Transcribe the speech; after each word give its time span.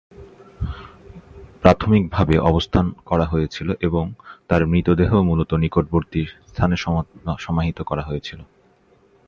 প্রাথমিকভাবে 1.61 2.35
অবস্থান 2.39 2.85
করা 3.05 3.25
হয়েছিল 3.25 3.69
এবং, 3.81 4.05
তার 4.47 4.61
মৃতদেহ 4.67 5.11
মূলত 5.21 5.51
নিকটবর্তী 5.53 6.21
স্থানে 6.47 6.75
সমাহিত 7.39 7.79
করা 7.81 8.01
হয়েছিল। 8.01 8.39